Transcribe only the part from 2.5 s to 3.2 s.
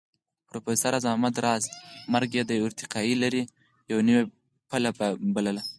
يوې ارتقائي